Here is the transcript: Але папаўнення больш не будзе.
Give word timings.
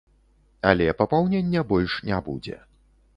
Але 0.69 0.87
папаўнення 1.01 1.63
больш 1.73 1.99
не 2.09 2.17
будзе. 2.31 2.57